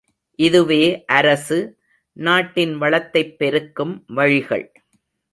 இதுவே 0.39 0.79
அரசு, 1.05 1.57
நாட்டின் 2.17 2.77
வளத்தைப் 2.77 3.37
பெருக்கும் 3.37 4.05
வழிகள்! 4.07 4.65